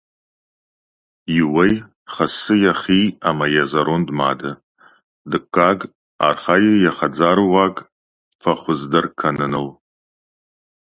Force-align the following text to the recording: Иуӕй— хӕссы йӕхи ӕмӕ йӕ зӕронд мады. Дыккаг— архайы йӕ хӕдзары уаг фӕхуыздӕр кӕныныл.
Иуӕй— 1.39 1.73
хӕссы 2.13 2.53
йӕхи 2.63 3.01
ӕмӕ 3.29 3.47
йӕ 3.55 3.63
зӕронд 3.71 4.07
мады. 4.19 4.51
Дыккаг— 5.29 5.79
архайы 6.27 6.73
йӕ 6.83 6.91
хӕдзары 6.97 7.43
уаг 7.51 7.75
фӕхуыздӕр 8.41 9.05
кӕныныл. 9.19 9.67